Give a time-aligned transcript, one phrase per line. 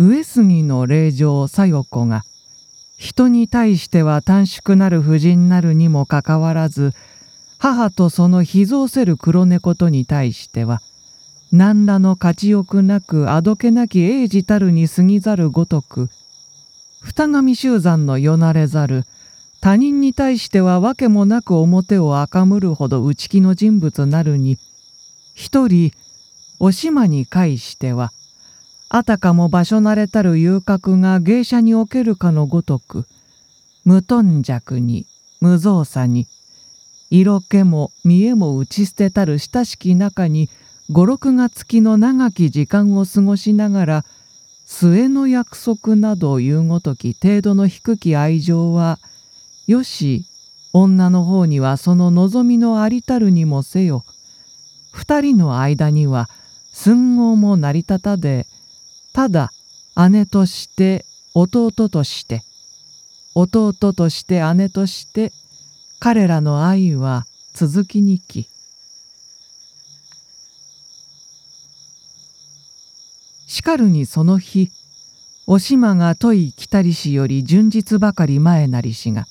[0.00, 2.22] 上杉の令嬢小夜子が
[2.98, 6.92] 人に対しては短縮なる婦人なるにもかかわらず
[7.58, 10.80] 母とその秘蔵せる黒猫とに対しては
[11.50, 16.08] 何らの勝ち欲なくあどけなき英治たるに過ぎざるごとく
[17.02, 19.04] 二神修山のよなれざる
[19.60, 24.58] 他人に対しては訳もなく表を赤むるほど内気の人物なるに
[25.34, 25.90] 一人
[26.60, 28.12] お島に介しては
[28.90, 33.04] あたかも場所慣れたる遊郭が芸者におけるかのごとく
[33.84, 35.06] 無頓着に
[35.40, 36.26] 無造作に
[37.10, 40.48] 色気も見えも打ち捨てたる親しき中に
[40.90, 44.04] 五六月期の長き時間を過ごしながら
[44.64, 48.98] 末の約束などいうごとき程度の低き愛情は
[49.66, 50.24] よし
[50.72, 54.04] 女の方にはその望みのありたるにもせよ
[54.92, 56.28] 二人の間には
[56.72, 58.46] 寸合も成り立たで
[59.12, 59.52] ただ
[60.10, 62.42] 姉として弟として
[63.34, 65.32] 弟として姉として
[66.00, 68.48] 彼らの愛は続きにき
[73.46, 74.70] しかるにその日
[75.46, 79.26] お島が問い来たりしより順日ばかり前なりしが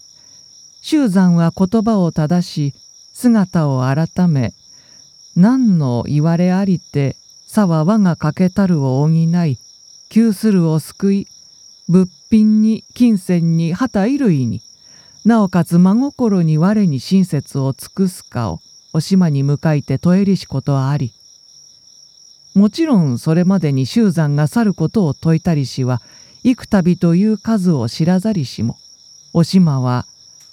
[0.82, 2.74] 周山は言葉を正し
[3.14, 4.54] 姿を改め
[5.36, 9.60] 何の言われありてさは我がかけたるを補い
[10.10, 11.28] 窮するを救い
[11.88, 14.62] 物品に金銭に旗衣類に。
[15.26, 18.62] なおかつ真心に我に親切を尽くすかを
[18.94, 21.12] お島に向かいて問えりしことはあり。
[22.56, 26.02] もちろんそれまでに周山が去ることを説いたりしは
[26.44, 28.78] 幾度という数を知らざりしも
[29.34, 30.08] お島は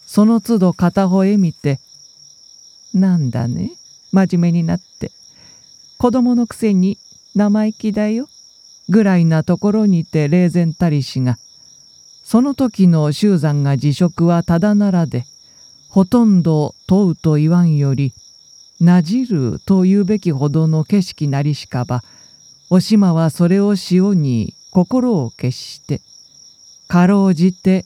[0.06, 1.78] その都度片方へ見て
[2.92, 3.72] 「なんだね
[4.12, 5.12] 真面目になって。
[5.96, 6.98] 子供のくせに
[7.34, 8.28] 生意気だよ」
[8.88, 11.38] ぐらいなところにて霊然たりしが
[12.22, 15.24] その時の周山が辞職はただならで
[15.88, 18.12] ほとんど問うと言わんより
[18.80, 22.02] なじると言うべきほどの景色なりしかば
[22.70, 26.00] おしまはそれを塩に心を決して
[26.88, 27.84] かろうじて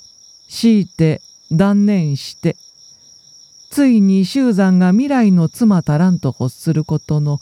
[0.49, 1.21] 強いて
[1.53, 2.57] 断念して
[3.71, 7.39] ついに周山が未来の妻たらんと欲することの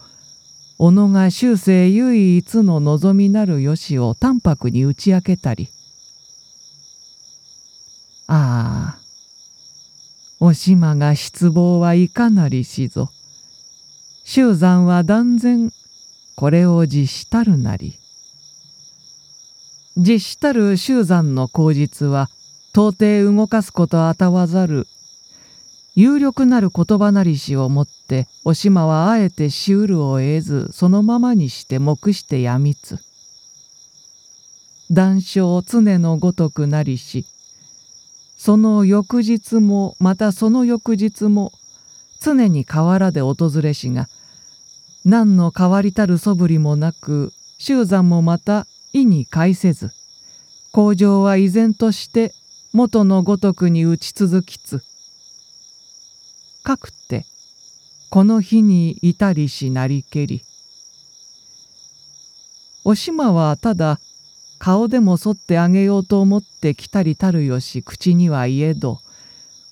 [0.78, 5.68] 小野が終生唯一の望みなるよしを淡白に打ち明けたり。
[8.26, 8.98] ああ
[10.38, 13.10] おしまが失望はいかなりしぞ。
[14.24, 15.72] 周山は断然
[16.34, 17.98] これを実したるなり。
[19.96, 22.28] 実したる周山の口実は
[22.72, 24.86] 到底動かすことあたわざる
[25.98, 32.98] 有力なる言葉なりしをもっておしまはあえてしうるを得ずそのままにして黙してやみつ。
[34.90, 37.24] 談笑常のごとくなりし
[38.36, 41.50] その翌日もまたその翌日も
[42.20, 44.08] 常に河原で訪れしが
[45.04, 49.90] 何の変わりたるそぶりもなく周山もまた意に介せず
[50.72, 52.32] 工場は依然として
[52.72, 54.82] 元のごとくに打ち続きつ。
[56.66, 57.24] かくて
[58.10, 60.42] この日にいたりしなりけり。
[62.82, 64.00] おしまはただ
[64.58, 68.98] 顔でも剃ってあげようと思って来たりたるよし口には言えど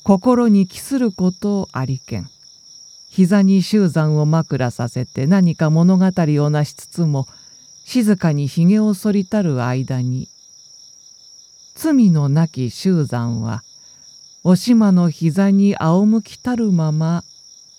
[0.04, 2.30] 心に帰することありけん。
[3.08, 7.26] 膝に周山を枕させて何か物語をなしつつも
[7.84, 10.28] 静かにひげを剃りたる間に
[11.74, 13.64] 罪のなき周山は
[14.46, 17.24] おしまの膝に仰向きたるまま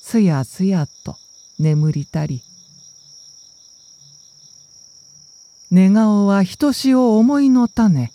[0.02, 1.16] すやすやと
[1.60, 2.42] 眠りたり。
[5.70, 8.12] 寝顔はひとしお思いの種。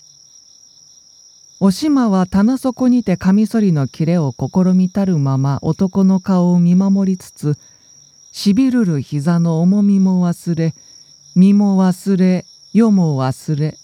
[1.60, 7.56] おしまは棚底にてカミソリの切れを試みたるまま男の顔を見守りつつ
[8.32, 10.74] しびるる膝の重みも忘れ
[11.36, 13.76] 身も忘れ世も忘れ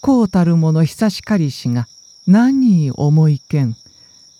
[0.00, 1.86] こうたるもの久しかりしが
[2.26, 3.76] 何思いけん。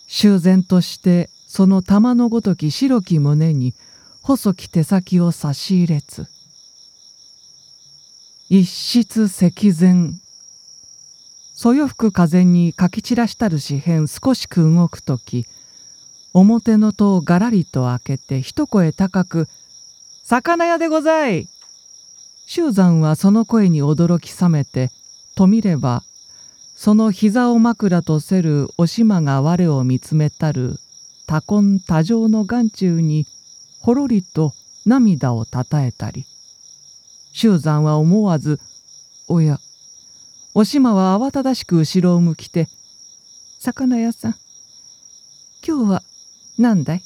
[0.07, 3.73] 修繕としてその玉のごとき白き胸に
[4.21, 6.27] 細き手先を差し入れつ
[8.49, 10.13] 一室赤前
[11.53, 15.45] そよ吹く風にかき散らしたる紙片少しく動く時
[16.33, 19.49] 表の戸をがらりと開けて一声高く
[20.23, 21.49] 「魚屋でござい!」
[22.47, 24.91] 周山はその声に驚き覚めて
[25.35, 26.03] と見れば
[26.79, 30.77] その膝を枕とせるおしまが我を見つめたる
[31.25, 33.25] 多根多情の眼中に
[33.79, 34.53] ほろりと
[34.85, 36.27] 涙をたたえたり
[37.33, 38.59] 周山は思わず
[39.27, 39.59] 「おや
[40.53, 42.69] おしまは慌ただしく後ろを向きて
[43.57, 44.35] 「魚屋さん
[45.67, 46.03] 今日は
[46.59, 47.03] 何だい?」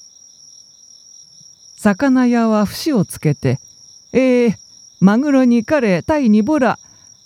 [1.80, 3.62] 魚屋は節をつけて
[4.12, 4.56] 「えー、
[5.00, 6.78] マグロにカレタイにボラ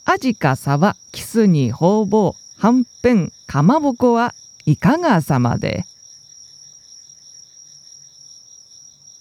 [0.05, 4.33] アジかサバキスにホウボウはんぺんかまぼこは
[4.65, 5.85] いかがさまで?」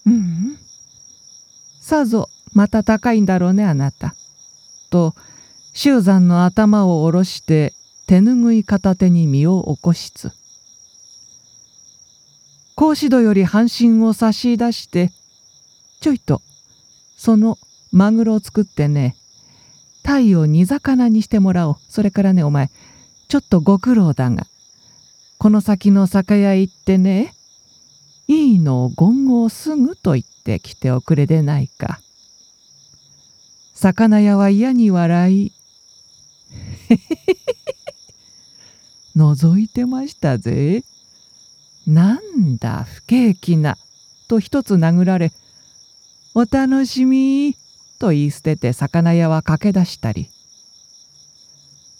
[0.05, 0.59] うん、
[1.81, 4.15] さぞまた高いんだろうねあなた。
[4.91, 5.15] と
[5.73, 7.73] 周山の頭を下ろして
[8.07, 10.31] 手ぬぐい片手に身を起こしつ
[12.75, 15.11] 格子戸より半身を差し出して
[15.99, 16.41] ちょいと
[17.17, 17.57] その
[17.91, 19.15] マグロを作ってね
[20.05, 21.75] 鯛を煮魚にしてもらおう。
[21.89, 22.69] それからねお前
[23.27, 24.45] ちょっとご苦労だが。
[25.39, 27.33] この先の酒屋行ってね
[28.27, 31.99] いいのを言語をすぐと言ってきておくれでないか。
[33.73, 35.51] 魚屋は嫌に笑い。
[39.17, 40.83] 覗いてましたぜ。
[41.87, 43.77] なんだ不景気な。
[44.27, 45.31] と一つ殴られ
[46.33, 47.55] お楽しみ。
[48.05, 50.29] と言い捨てて魚屋は駆け出したり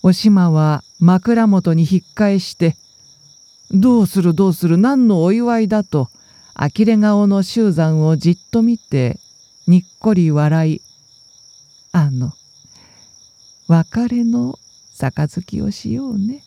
[0.04, 2.78] おしまは枕元に引っ返して
[3.74, 6.12] 「どうするどうする何のお祝いだ」と
[6.54, 9.20] 呆れ顔の周山をじっと見て
[9.66, 10.82] にっこり笑い
[11.92, 12.34] あの
[13.68, 14.60] 別れの
[15.00, 16.44] 杯をしようね。